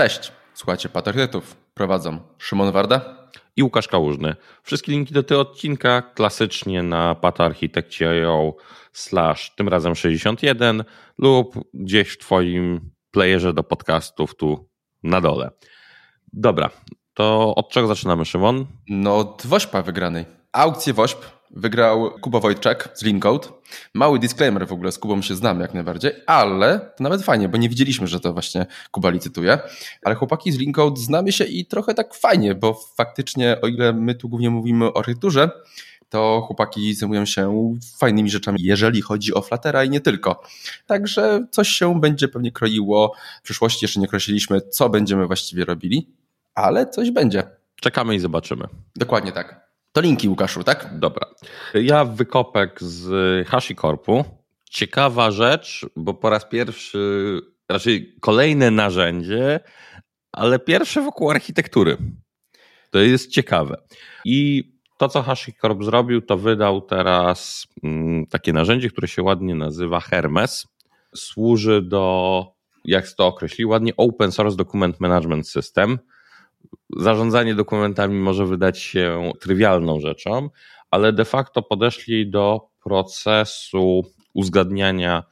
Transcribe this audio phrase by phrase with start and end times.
[0.00, 1.56] Cześć, słuchajcie Patriotów.
[1.74, 4.36] Prowadzą Szymon Warda i Łukasz Kałużny.
[4.62, 8.54] Wszystkie linki do tego odcinka klasycznie na patarchitekcie.io
[8.92, 10.84] slash tym razem 61
[11.18, 14.68] lub gdzieś w twoim playerze do podcastów tu
[15.02, 15.50] na dole.
[16.32, 16.70] Dobra,
[17.14, 18.66] to od czego zaczynamy, Szymon?
[18.88, 20.24] No od Wośpa wygranej.
[20.52, 23.48] Aukcję Wośp wygrał Kuba Wojczak z Lincode.
[23.94, 27.58] Mały disclaimer w ogóle, z Kubą się znamy jak najbardziej, ale to nawet fajnie, bo
[27.58, 29.58] nie widzieliśmy, że to właśnie Kuba licytuje.
[30.02, 34.14] Ale chłopaki z Lincode znamy się i trochę tak fajnie, bo faktycznie o ile my
[34.14, 35.50] tu głównie mówimy o architekturze,
[36.08, 40.42] to chłopaki zajmują się fajnymi rzeczami, jeżeli chodzi o Fluttera i nie tylko.
[40.86, 43.14] Także coś się będzie pewnie kroiło.
[43.40, 46.08] W przyszłości jeszcze nie określiliśmy, co będziemy właściwie robili,
[46.54, 47.42] ale coś będzie.
[47.80, 48.64] Czekamy i zobaczymy.
[48.96, 49.69] Dokładnie tak.
[49.92, 50.98] To linki, Łukaszu, tak?
[50.98, 51.26] Dobra.
[51.74, 54.24] Ja wykopek z HashiCorpu.
[54.70, 59.60] Ciekawa rzecz, bo po raz pierwszy, raczej kolejne narzędzie,
[60.32, 61.96] ale pierwsze wokół architektury.
[62.90, 63.76] To jest ciekawe.
[64.24, 64.64] I
[64.98, 70.66] to, co HashiCorp zrobił, to wydał teraz mm, takie narzędzie, które się ładnie nazywa Hermes.
[71.14, 72.44] Służy do,
[72.84, 75.98] jak to określił ładnie, Open Source Document Management System
[76.96, 80.50] zarządzanie dokumentami może wydać się trywialną rzeczą,
[80.90, 84.02] ale de facto podeszli do procesu
[84.34, 85.22] uzgadniania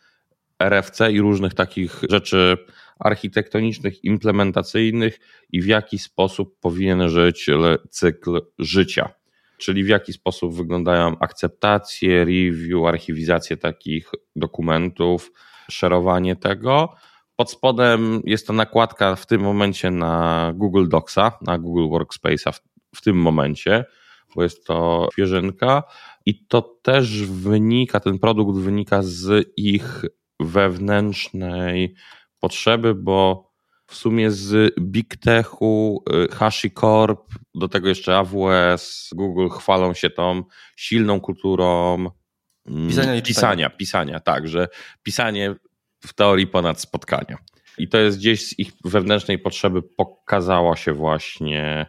[0.58, 2.56] RFC i różnych takich rzeczy
[2.98, 5.18] architektonicznych, implementacyjnych
[5.52, 7.46] i w jaki sposób powinien żyć
[7.90, 9.10] cykl życia.
[9.58, 15.32] Czyli w jaki sposób wyglądają akceptacje, review, archiwizacje takich dokumentów,
[15.70, 16.94] szerowanie tego
[17.38, 22.60] pod spodem jest to nakładka w tym momencie na Google Docsa, na Google Workspace'a w,
[22.94, 23.84] w tym momencie,
[24.36, 25.82] bo jest to świeżynka
[26.26, 30.04] i to też wynika, ten produkt wynika z ich
[30.40, 31.94] wewnętrznej
[32.40, 33.48] potrzeby, bo
[33.86, 37.20] w sumie z Big Techu, y, HashiCorp,
[37.54, 40.42] do tego jeszcze AWS, Google chwalą się tą
[40.76, 44.68] silną kulturą mm, pisania, pisania, pisania, pisania, tak, że
[45.02, 45.54] pisanie
[46.00, 47.38] w teorii ponad spotkania.
[47.78, 51.86] I to jest gdzieś z ich wewnętrznej potrzeby pokazało się właśnie,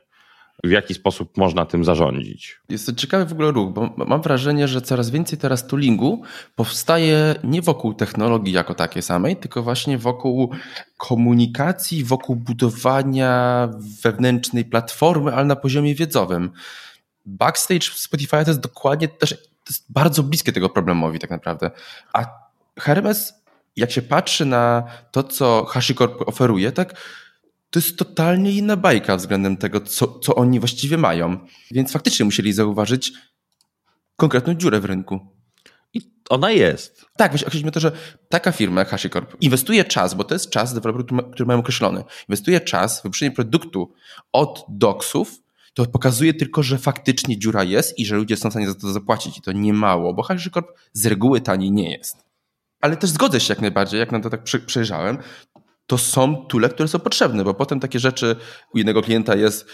[0.63, 2.61] w jaki sposób można tym zarządzić.
[2.69, 6.21] Jest to ciekawy w ogóle ruch, bo mam wrażenie, że coraz więcej teraz toolingu
[6.55, 10.53] powstaje nie wokół technologii jako takiej samej, tylko właśnie wokół
[10.97, 13.69] komunikacji, wokół budowania
[14.03, 16.51] wewnętrznej platformy, ale na poziomie wiedzowym.
[17.25, 19.29] Backstage Spotify to jest dokładnie też
[19.69, 21.71] to jest bardzo bliskie tego problemowi tak naprawdę.
[22.13, 22.25] A
[22.79, 23.38] Hermes
[23.79, 26.93] jak się patrzy na to, co HashiCorp oferuje, tak,
[27.69, 31.39] to jest totalnie inna bajka względem tego, co, co oni właściwie mają.
[31.71, 33.11] Więc faktycznie musieli zauważyć
[34.15, 35.19] konkretną dziurę w rynku.
[35.93, 37.05] I ona jest.
[37.17, 37.91] Tak, właśnie określiliśmy to, że
[38.29, 42.03] taka firma jak HashiCorp inwestuje czas, bo to jest czas deweloperów, który mają określony.
[42.29, 43.93] Inwestuje czas w wypuszczenie produktu
[44.31, 45.41] od doksów,
[45.73, 48.91] to pokazuje tylko, że faktycznie dziura jest i że ludzie są w stanie za to
[48.91, 52.28] zapłacić i to nie mało, bo HashiCorp z reguły taniej nie jest
[52.81, 55.17] ale też zgodzę się jak najbardziej, jak na to tak przejrzałem,
[55.87, 58.35] to są tule, które są potrzebne, bo potem takie rzeczy
[58.73, 59.69] u jednego klienta jest,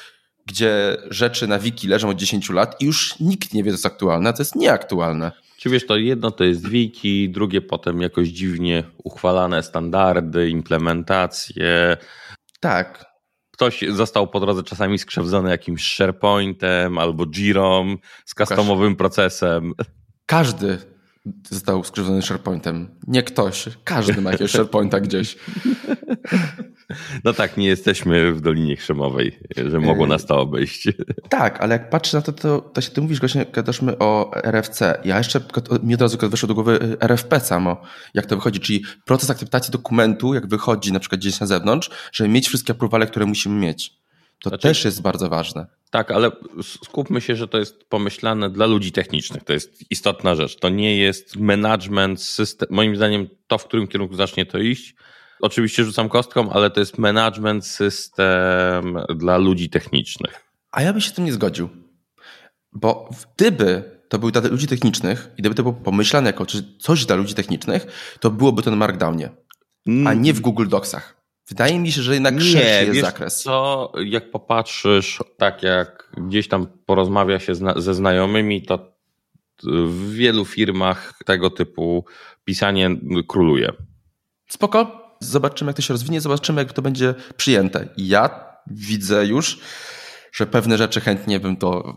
[0.45, 3.85] gdzie rzeczy na wiki leżą od 10 lat i już nikt nie wie, co jest
[3.85, 5.31] aktualne, a to jest nieaktualne.
[5.57, 11.97] Czy wiesz, to jedno to jest wiki, drugie potem jakoś dziwnie uchwalane standardy, implementacje.
[12.59, 13.05] Tak.
[13.51, 17.95] Ktoś został po drodze czasami skrzewdzony jakimś SharePointem albo Jirą
[18.25, 19.73] z customowym procesem.
[20.25, 20.94] Każdy
[21.49, 22.89] został skrzywdzony SharePointem.
[23.07, 25.37] Nie ktoś, każdy ma jakiegoś SharePointa gdzieś.
[27.23, 30.87] No tak, nie jesteśmy w Dolinie Krzemowej, że mogło nas to obejść.
[31.29, 35.01] Tak, ale jak patrzę na to, to, to się ty mówisz właśnie, gadaśmy o RFC.
[35.05, 35.41] Ja jeszcze,
[35.83, 37.81] mi od razu wyszło do głowy y, RFP samo,
[38.13, 42.29] jak to wychodzi, czyli proces akceptacji dokumentu, jak wychodzi na przykład gdzieś na zewnątrz, żeby
[42.29, 44.04] mieć wszystkie aprowale, które musimy mieć.
[44.39, 45.67] To znaczy, też jest bardzo ważne.
[45.89, 46.31] Tak, ale
[46.63, 49.43] skupmy się, że to jest pomyślane dla ludzi technicznych.
[49.43, 50.59] To jest istotna rzecz.
[50.59, 52.67] To nie jest management system.
[52.71, 54.95] Moim zdaniem to, w którym kierunku zacznie to iść.
[55.41, 60.45] Oczywiście rzucam kostką, ale to jest management system dla ludzi technicznych.
[60.71, 61.69] A ja bym się z tym nie zgodził.
[62.71, 66.45] Bo gdyby to był dla ludzi technicznych i gdyby to było pomyślane jako
[66.79, 67.85] coś dla ludzi technicznych,
[68.19, 69.29] to byłoby to na Markdownie,
[70.05, 71.24] a nie w Google Docsach.
[71.47, 73.41] Wydaje mi się, że jednak szerszy jest wiesz zakres.
[73.41, 78.95] Co, jak popatrzysz, tak jak gdzieś tam porozmawia się zna ze znajomymi, to
[79.63, 82.05] w wielu firmach tego typu
[82.43, 82.89] pisanie
[83.27, 83.71] króluje.
[84.47, 87.89] Spoko, zobaczymy jak to się rozwinie, zobaczymy jak to będzie przyjęte.
[87.97, 89.59] Ja widzę już,
[90.31, 91.95] że pewne rzeczy chętnie bym to,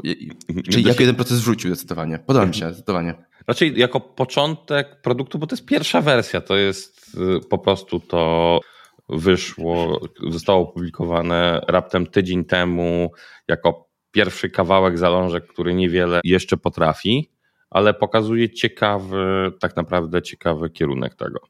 [0.70, 2.18] czyli jako jeden proces wrzucił zdecydowanie.
[2.18, 3.14] Podoba mi się zdecydowanie.
[3.46, 8.60] Raczej jako początek produktu, bo to jest pierwsza wersja, to jest y, po prostu to
[9.08, 13.12] wyszło, zostało opublikowane raptem tydzień temu
[13.48, 17.30] jako pierwszy kawałek zalążek, który niewiele jeszcze potrafi,
[17.70, 21.40] ale pokazuje ciekawy, tak naprawdę ciekawy kierunek tego.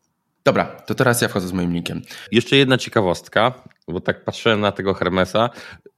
[0.44, 2.02] Dobra, to teraz ja wchodzę z moim linkiem.
[2.32, 5.50] Jeszcze jedna ciekawostka, bo tak patrzyłem na tego Hermesa.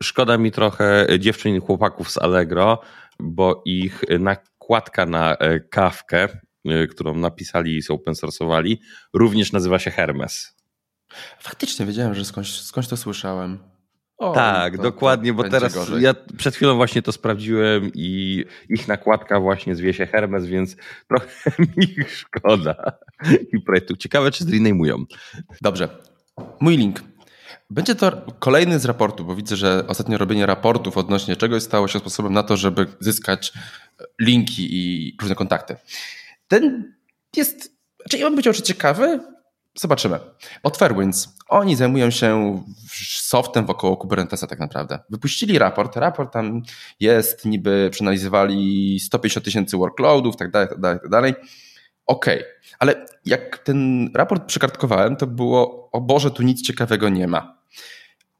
[0.02, 2.80] Szkoda mi trochę dziewczyn i chłopaków z Allegro,
[3.20, 6.28] bo ich nakładka na e, kawkę,
[6.64, 8.76] e, którą napisali i open source'owali,
[9.14, 10.59] również nazywa się Hermes.
[11.38, 13.58] Faktycznie wiedziałem, że skądś, skądś to słyszałem.
[14.20, 16.02] O, tak, to, dokładnie, bo teraz gorzej.
[16.02, 20.76] ja przed chwilą właśnie to sprawdziłem i ich nakładka właśnie zwie się Hermes, więc
[21.08, 21.26] trochę
[21.76, 22.74] mi ich szkoda
[23.52, 23.96] i projektu.
[23.96, 25.04] Ciekawe, czy zrenajmują.
[25.60, 25.88] Dobrze.
[26.60, 27.02] Mój link.
[27.70, 31.98] Będzie to kolejny z raportu, bo widzę, że ostatnio robienie raportów odnośnie czegoś stało się
[31.98, 33.52] sposobem na to, żeby zyskać
[34.20, 35.76] linki i różne kontakty.
[36.48, 36.92] Ten
[37.36, 39.20] jest, znaczy ja bym powiedział, że ciekawy,
[39.74, 40.18] Zobaczymy.
[40.62, 41.36] Od Fairwinds.
[41.48, 42.62] Oni zajmują się
[43.16, 44.98] softem wokoło Kubernetesa tak naprawdę.
[45.10, 45.96] Wypuścili raport.
[45.96, 46.62] Raport tam
[47.00, 51.34] jest, niby przeanalizowali 150 tysięcy workloadów, tak dalej, tak dalej, tak dalej.
[52.06, 52.48] Okej, okay.
[52.78, 57.60] ale jak ten raport przekartkowałem, to było, o Boże, tu nic ciekawego nie ma.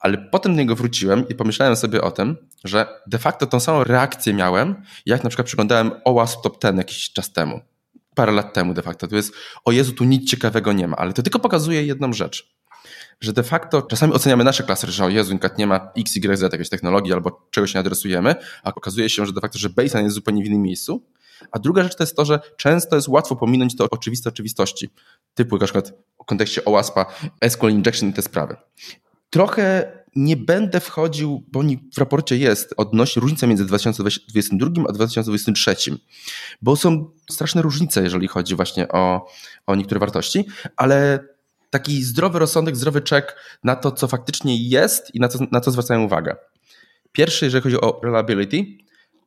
[0.01, 3.85] Ale potem do niego wróciłem i pomyślałem sobie o tym, że de facto tą samą
[3.85, 7.61] reakcję miałem, jak na przykład przeglądałem OWASP Top 10 jakiś czas temu
[8.15, 9.07] parę lat temu de facto.
[9.07, 9.33] To jest,
[9.65, 12.55] o Jezu, tu nic ciekawego nie ma, ale to tylko pokazuje jedną rzecz.
[13.21, 16.43] Że de facto czasami oceniamy nasze klasy, że o Jezu, nie ma X, Y, Z
[16.43, 20.15] jakiejś technologii albo czegoś nie adresujemy, a okazuje się, że de facto, że baseline jest
[20.15, 21.03] zupełnie w innym miejscu.
[21.53, 24.91] A druga rzecz to jest to, że często jest łatwo pominąć to oczywiste oczywistości,
[25.35, 25.93] typu na przykład
[26.23, 27.07] w kontekście OWASP-a,
[27.49, 28.57] SQL injection i te sprawy.
[29.31, 31.63] Trochę nie będę wchodził, bo
[31.95, 35.77] w raporcie jest odnośnie różnica między 2022 a 2023,
[36.63, 39.27] bo są straszne różnice, jeżeli chodzi właśnie o,
[39.67, 40.45] o niektóre wartości,
[40.77, 41.25] ale
[41.71, 45.71] taki zdrowy rozsądek, zdrowy czek na to, co faktycznie jest i na co, na co
[45.71, 46.37] zwracają uwagę.
[47.13, 48.67] Pierwszy, jeżeli chodzi o reliability,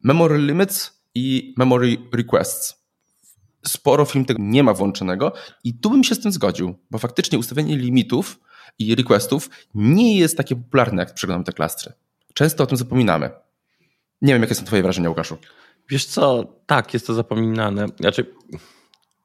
[0.04, 2.84] memory limits i memory requests.
[3.68, 5.34] Sporo film tego nie ma włączonego
[5.64, 8.40] i tu bym się z tym zgodził, bo faktycznie ustawienie limitów
[8.80, 11.94] i requestów nie jest takie popularne, jak przeglądamy te klastry.
[12.34, 13.30] Często o tym zapominamy.
[14.22, 15.38] Nie wiem, jakie są twoje wrażenia, Łukaszu.
[15.90, 17.88] Wiesz co, tak, jest to zapominane.
[18.00, 18.36] Znaczy,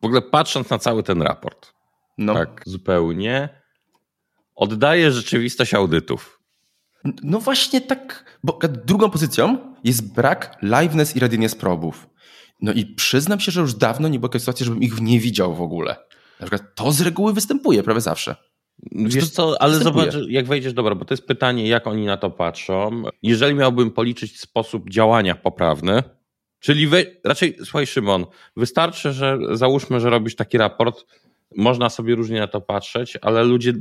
[0.02, 1.72] w ogóle patrząc na cały ten raport,
[2.18, 2.34] no.
[2.34, 3.48] tak zupełnie,
[4.54, 6.40] oddaje rzeczywistość audytów.
[7.22, 12.08] No właśnie tak, bo drugą pozycją jest brak liveness i readiness probów.
[12.60, 15.54] No i przyznam się, że już dawno nie było takiej sytuacji, żebym ich nie widział
[15.54, 15.96] w ogóle.
[16.40, 18.36] Na przykład to z reguły występuje prawie zawsze.
[18.92, 22.30] Wiesz co, ale zobacz, jak wejdziesz, dobra, bo to jest pytanie, jak oni na to
[22.30, 23.02] patrzą.
[23.22, 26.02] Jeżeli miałbym policzyć sposób działania poprawny,
[26.60, 28.26] czyli we, raczej, słuchaj Szymon,
[28.56, 31.04] wystarczy, że załóżmy, że robisz taki raport,
[31.56, 33.72] można sobie różnie na to patrzeć, ale ludzie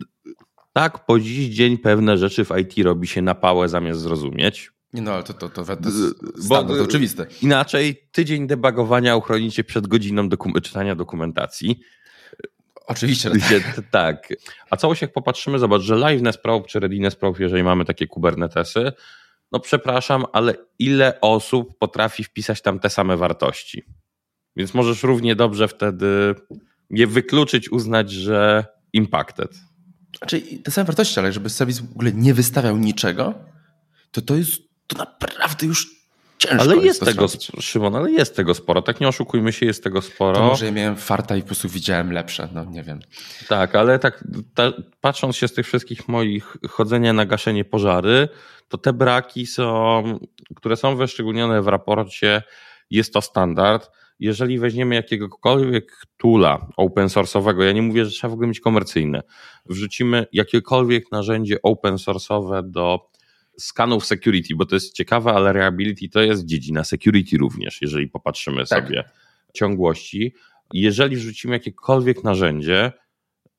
[0.73, 4.71] tak po dziś dzień pewne rzeczy w IT robi się na pałę zamiast zrozumieć.
[4.93, 7.25] No, ale to, to, to, to, jest bo, to oczywiste.
[7.41, 11.79] Inaczej tydzień debagowania uchronicie przed godziną dokum czytania dokumentacji.
[12.87, 13.31] Oczywiście.
[13.31, 13.81] Tak.
[13.91, 14.27] tak.
[14.69, 18.91] A całość jak popatrzymy, zobacz, że liveness probe czy readiness probe, jeżeli mamy takie kubernetesy,
[19.51, 23.83] no przepraszam, ale ile osób potrafi wpisać tam te same wartości?
[24.55, 26.35] Więc możesz równie dobrze wtedy
[26.89, 29.51] je wykluczyć, uznać, że impacted.
[30.27, 33.33] Czyli te same wartości, ale żeby serwis w ogóle nie wystawiał niczego,
[34.11, 35.96] to to jest to naprawdę już
[36.37, 37.51] Ciężko ale jest, jest tego, zrobić.
[37.59, 38.81] Szymon, ale jest tego sporo.
[38.81, 40.37] Tak nie oszukujmy się, jest tego sporo.
[40.37, 42.99] To może ja miałem farta i po prostu widziałem lepsze, no nie wiem.
[43.47, 48.29] Tak, ale tak ta, patrząc się z tych wszystkich moich chodzenia na gaszenie pożary,
[48.67, 50.03] to te braki są,
[50.55, 52.43] które są wyszczególnione w raporcie,
[52.89, 53.91] jest to standard.
[54.19, 59.23] Jeżeli weźmiemy jakiegokolwiek toola open source'owego, ja nie mówię, że trzeba w ogóle mieć komercyjne,
[59.65, 63.09] wrzucimy jakiekolwiek narzędzie open source'owe do
[63.59, 68.65] skanów security, bo to jest ciekawe, ale reliability to jest dziedzina security również, jeżeli popatrzymy
[68.65, 68.67] tak.
[68.67, 69.03] sobie
[69.53, 70.33] ciągłości.
[70.73, 72.91] Jeżeli wrzucimy jakiekolwiek narzędzie,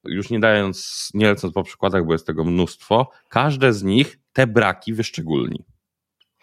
[0.05, 4.47] już nie dając, nie lecąc po przykładach, bo jest tego mnóstwo, każde z nich te
[4.47, 5.65] braki wyszczególni.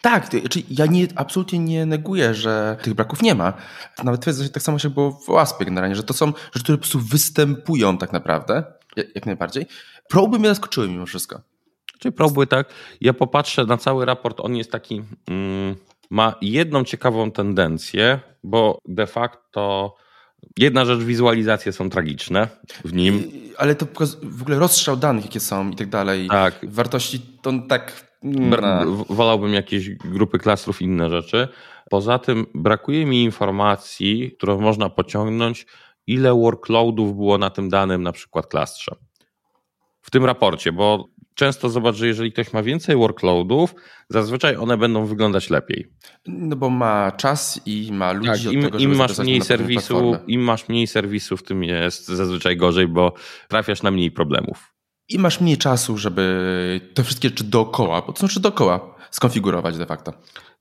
[0.02, 3.54] Tak, znaczy ja nie, absolutnie nie neguję, że tych braków nie ma.
[4.04, 6.82] Nawet twierdzę, tak samo się było w OASP generalnie, że to są rzeczy, które po
[6.82, 8.64] prostu występują tak naprawdę,
[8.96, 9.66] jak, jak najbardziej.
[10.10, 11.42] Proby mnie zaskoczyły mimo wszystko.
[12.06, 12.70] Czyli próbuj tak.
[13.02, 15.76] Ja popatrzę na cały raport, on jest taki, mm,
[16.10, 19.96] ma jedną ciekawą tendencję, bo de facto
[20.58, 22.48] jedna rzecz, wizualizacje są tragiczne
[22.86, 23.32] w nim.
[23.58, 23.86] Ale to
[24.24, 26.28] w ogóle rozstrzał danych, jakie są i tak dalej.
[26.28, 26.60] Tak.
[26.64, 28.06] Wartości to tak...
[28.24, 28.86] No.
[29.10, 31.48] Wolałbym jakieś grupy klastrów, inne rzeczy.
[31.90, 35.66] Poza tym brakuje mi informacji, którą można pociągnąć,
[36.08, 38.96] ile workloadów było na tym danym na przykład klastrze
[40.06, 43.76] w tym raporcie, bo często zobacz, że jeżeli ktoś ma więcej workloadów,
[44.10, 45.92] zazwyczaj one będą wyglądać lepiej.
[46.28, 50.42] No bo ma czas i ma ludzi tak, im, tego, im masz mniej serwisu, Im
[50.42, 53.14] masz mniej serwisów, tym jest zazwyczaj gorzej, bo
[53.48, 54.74] trafiasz na mniej problemów.
[55.10, 59.86] I masz mniej czasu, żeby te wszystkie rzeczy dookoła, bo to znaczy dookoła, skonfigurować de
[59.86, 60.14] facto.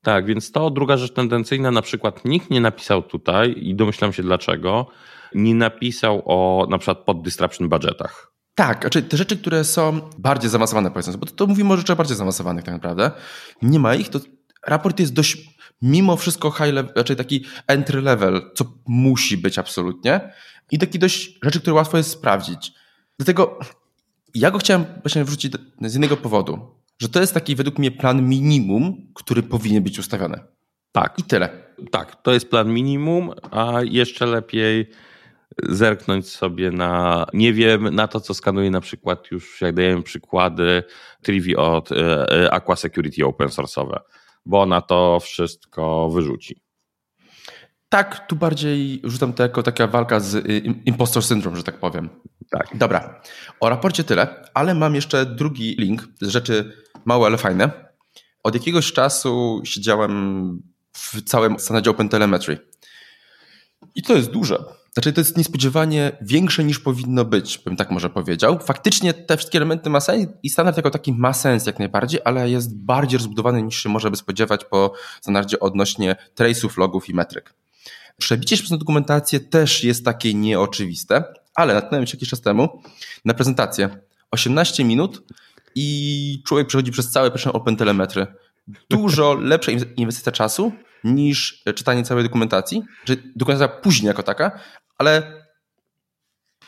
[0.02, 4.22] Tak, więc to druga rzecz tendencyjna, na przykład nikt nie napisał tutaj i domyślam się
[4.22, 4.86] dlaczego,
[5.34, 7.18] nie napisał o na przykład pod
[7.60, 8.33] budgetach.
[8.54, 11.96] Tak, znaczy te rzeczy, które są bardziej zaawansowane, powiedzmy, bo to, to mówimy o rzeczach
[11.96, 13.10] bardziej zaawansowanych tak naprawdę.
[13.62, 14.20] Nie ma ich, to
[14.66, 20.32] raport jest dość mimo wszystko high level, raczej taki entry level, co musi być absolutnie
[20.70, 22.72] i taki dość rzeczy, które łatwo jest sprawdzić.
[23.18, 23.58] Dlatego
[24.34, 26.58] ja go chciałem właśnie wrzucić z jednego powodu,
[26.98, 30.40] że to jest taki według mnie plan minimum, który powinien być ustawiony.
[30.92, 31.18] Tak.
[31.18, 31.64] I tyle.
[31.90, 34.90] Tak, to jest plan minimum, a jeszcze lepiej
[35.62, 40.82] zerknąć sobie na, nie wiem, na to, co skanuje na przykład już, jak dajemy przykłady,
[41.22, 41.96] Trivi od e,
[42.44, 43.98] e, Aqua Security open source'owe,
[44.46, 46.64] bo ona to wszystko wyrzuci.
[47.88, 52.08] Tak, tu bardziej rzucam to jako taka walka z y, impostor syndrom, że tak powiem.
[52.50, 52.68] Tak.
[52.74, 53.20] Dobra,
[53.60, 56.72] o raporcie tyle, ale mam jeszcze drugi link z rzeczy
[57.04, 57.70] małe, ale fajne.
[58.42, 62.58] Od jakiegoś czasu siedziałem w całym standardzie OpenTelemetry.
[63.94, 64.64] I to jest duże.
[64.94, 68.58] Znaczy, to jest niespodziewanie większe niż powinno być, bym tak może powiedział.
[68.58, 72.50] Faktycznie te wszystkie elementy ma sens i standard jako taki ma sens jak najbardziej, ale
[72.50, 77.54] jest bardziej rozbudowany niż się może by spodziewać po standardzie odnośnie trace'ów, logów i metryk.
[78.18, 81.24] Przebicie się przez dokumentację też jest takie nieoczywiste,
[81.54, 82.82] ale natknąłem się jakiś czas temu
[83.24, 83.88] na prezentację.
[84.30, 85.22] 18 minut
[85.74, 88.26] i człowiek przechodzi przez całe pierwsze Open Telemetry.
[88.90, 90.72] Dużo lepsza inwestycja czasu
[91.04, 94.60] niż czytanie całej dokumentacji, że dokumentacja później jako taka,
[94.98, 95.44] ale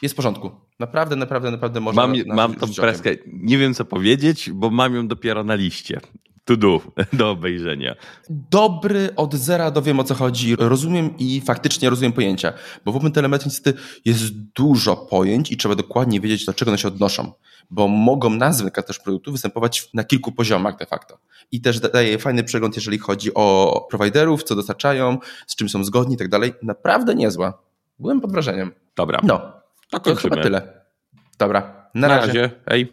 [0.03, 0.51] jest w porządku.
[0.79, 2.07] Naprawdę, naprawdę, naprawdę można.
[2.07, 3.11] Mam, mam tą preskę.
[3.27, 6.01] Nie wiem, co powiedzieć, bo mam ją dopiero na liście.
[6.47, 6.81] To do,
[7.19, 7.95] do obejrzenia.
[8.31, 10.57] Dobry od zera dowiem o co chodzi.
[10.59, 12.53] Rozumiem i faktycznie rozumiem pojęcia,
[12.85, 16.89] bo w OpenTelemetrii niestety jest dużo pojęć i trzeba dokładnie wiedzieć, do czego one się
[16.89, 17.33] odnoszą,
[17.71, 21.19] bo mogą nazwy też produktu występować na kilku poziomach de facto.
[21.53, 26.15] I też daje fajny przegląd, jeżeli chodzi o prowajderów, co dostarczają, z czym są zgodni
[26.15, 26.53] i tak dalej.
[26.63, 27.59] Naprawdę niezła.
[27.99, 28.73] Byłem pod wrażeniem.
[28.97, 29.21] Dobra.
[29.23, 29.53] No,
[29.91, 30.85] to, to chyba tyle.
[31.39, 32.27] Dobra, na, na razie.
[32.27, 32.51] razie.
[32.69, 32.85] Hej.